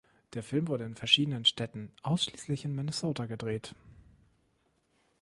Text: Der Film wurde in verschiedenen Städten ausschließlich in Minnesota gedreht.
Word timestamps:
Der 0.33 0.41
Film 0.41 0.67
wurde 0.67 0.83
in 0.85 0.95
verschiedenen 0.95 1.45
Städten 1.45 1.91
ausschließlich 2.01 2.65
in 2.65 2.73
Minnesota 2.73 3.27
gedreht. 3.27 3.75